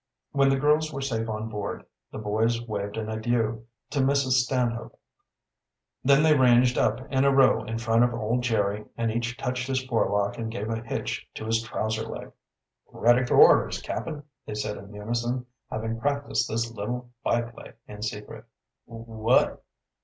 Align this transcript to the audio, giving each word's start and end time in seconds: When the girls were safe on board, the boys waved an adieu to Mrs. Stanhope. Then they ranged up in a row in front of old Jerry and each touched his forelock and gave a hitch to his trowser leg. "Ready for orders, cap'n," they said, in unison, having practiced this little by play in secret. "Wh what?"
When 0.31 0.49
the 0.49 0.55
girls 0.57 0.91
were 0.91 1.01
safe 1.03 1.29
on 1.29 1.47
board, 1.47 1.85
the 2.11 2.17
boys 2.17 2.59
waved 2.59 2.97
an 2.97 3.07
adieu 3.07 3.67
to 3.91 3.99
Mrs. 3.99 4.31
Stanhope. 4.43 4.99
Then 6.03 6.23
they 6.23 6.35
ranged 6.35 6.75
up 6.75 7.01
in 7.11 7.23
a 7.23 7.31
row 7.31 7.61
in 7.63 7.77
front 7.77 8.03
of 8.03 8.11
old 8.11 8.41
Jerry 8.41 8.85
and 8.97 9.11
each 9.11 9.37
touched 9.37 9.67
his 9.67 9.85
forelock 9.85 10.39
and 10.39 10.51
gave 10.51 10.71
a 10.71 10.81
hitch 10.81 11.27
to 11.35 11.45
his 11.45 11.61
trowser 11.63 12.01
leg. 12.09 12.31
"Ready 12.91 13.23
for 13.27 13.35
orders, 13.37 13.79
cap'n," 13.79 14.23
they 14.47 14.55
said, 14.55 14.75
in 14.77 14.91
unison, 14.91 15.45
having 15.69 15.99
practiced 15.99 16.49
this 16.49 16.71
little 16.71 17.11
by 17.23 17.43
play 17.43 17.73
in 17.87 18.01
secret. 18.01 18.45
"Wh 18.85 19.05
what?" 19.05 19.63